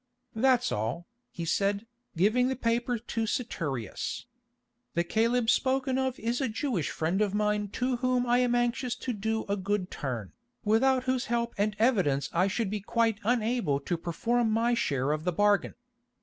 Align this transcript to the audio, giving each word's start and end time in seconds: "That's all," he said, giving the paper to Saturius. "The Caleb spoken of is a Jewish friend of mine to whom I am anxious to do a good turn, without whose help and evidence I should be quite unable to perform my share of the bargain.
"That's 0.33 0.71
all," 0.71 1.05
he 1.29 1.45
said, 1.45 1.85
giving 2.17 2.47
the 2.47 2.55
paper 2.55 2.97
to 2.97 3.27
Saturius. 3.27 4.25
"The 4.95 5.03
Caleb 5.03 5.47
spoken 5.51 5.99
of 5.99 6.17
is 6.19 6.41
a 6.41 6.49
Jewish 6.49 6.89
friend 6.89 7.21
of 7.21 7.35
mine 7.35 7.67
to 7.73 7.97
whom 7.97 8.25
I 8.25 8.39
am 8.39 8.55
anxious 8.55 8.95
to 8.95 9.13
do 9.13 9.45
a 9.47 9.55
good 9.55 9.91
turn, 9.91 10.31
without 10.65 11.03
whose 11.03 11.25
help 11.25 11.53
and 11.55 11.75
evidence 11.77 12.31
I 12.33 12.47
should 12.47 12.71
be 12.71 12.81
quite 12.81 13.19
unable 13.23 13.79
to 13.81 13.95
perform 13.95 14.49
my 14.49 14.73
share 14.73 15.11
of 15.11 15.23
the 15.23 15.31
bargain. 15.31 15.75